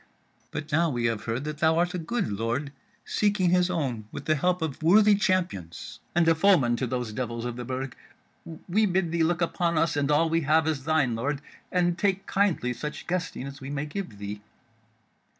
But 0.49 0.71
now 0.71 0.89
we 0.89 1.05
have 1.05 1.25
heard 1.25 1.43
that 1.43 1.59
thou 1.59 1.77
art 1.77 1.93
a 1.93 1.99
good 1.99 2.27
lord 2.31 2.71
seeking 3.05 3.51
his 3.51 3.69
own 3.69 4.07
with 4.11 4.25
the 4.25 4.33
help 4.35 4.63
of 4.63 4.81
worthy 4.81 5.13
champions, 5.13 5.99
and 6.15 6.27
a 6.27 6.33
foeman 6.33 6.75
to 6.77 6.87
those 6.87 7.13
devils 7.13 7.45
of 7.45 7.55
the 7.55 7.63
Burg, 7.63 7.95
we 8.67 8.87
bid 8.87 9.11
thee 9.11 9.21
look 9.21 9.43
upon 9.43 9.77
us 9.77 9.95
and 9.95 10.09
all 10.09 10.27
we 10.27 10.41
have 10.41 10.65
as 10.65 10.85
thine, 10.85 11.13
lord, 11.13 11.39
and 11.71 11.99
take 11.99 12.25
kindly 12.25 12.73
such 12.73 13.05
guesting 13.05 13.45
as 13.45 13.61
we 13.61 13.69
may 13.69 13.85
give 13.85 14.17
thee." 14.17 14.41